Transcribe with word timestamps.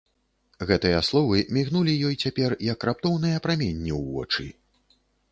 Гэтыя 0.69 0.99
словы 1.09 1.41
мігнулі 1.57 1.93
ёй 2.07 2.15
цяпер, 2.27 2.55
як 2.67 2.85
раптоўныя 2.89 3.41
праменні 3.47 3.93
ў 3.99 4.01
вочы. 4.15 4.47